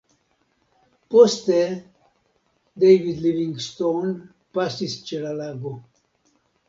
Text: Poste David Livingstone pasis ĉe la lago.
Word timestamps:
Poste 1.15 1.59
David 2.83 3.21
Livingstone 3.27 4.13
pasis 4.59 4.97
ĉe 5.11 5.21
la 5.27 5.37
lago. 5.43 5.77